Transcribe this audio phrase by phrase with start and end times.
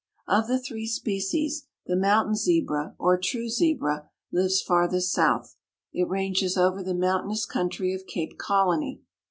[0.27, 5.57] Of the three species, the mountain Zebra or true Zebra lives farthest south.
[5.93, 9.03] It ranges over the mountainous country of Cape Colony.